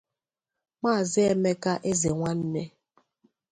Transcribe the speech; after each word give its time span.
Maazị 0.81 1.21
Emeka 1.31 1.73
Ezenwanne. 1.91 2.63